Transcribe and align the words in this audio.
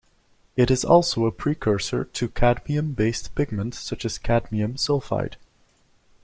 It 0.55 0.71
is 0.71 0.83
also 0.83 1.27
a 1.27 1.31
precursor 1.31 2.05
to 2.05 2.27
cadmium-based 2.27 3.35
pigment 3.35 3.75
such 3.75 4.03
as 4.03 4.17
cadmium 4.17 4.73
sulfide. 4.73 5.35